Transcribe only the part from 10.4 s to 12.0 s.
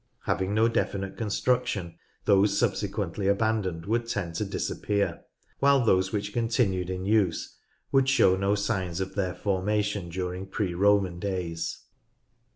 pre Roman days.